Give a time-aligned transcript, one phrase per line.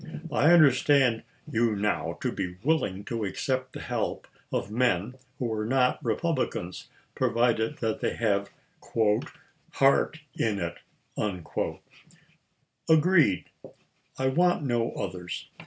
[0.31, 5.53] I under stand you now to be willing to accept the help of men who
[5.53, 8.49] are not Republicans, provided they have"
[9.75, 10.79] heart in it."—
[12.89, 13.45] Agreed.
[14.17, 15.45] I want no others.